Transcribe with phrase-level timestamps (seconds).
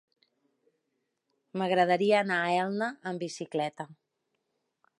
[1.61, 3.87] M'agradaria anar a Elda amb bicicleta.